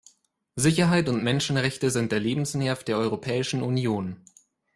[0.55, 4.19] Sicherheit und Menschenrechte sind der Lebensnerv der Europäischen Union.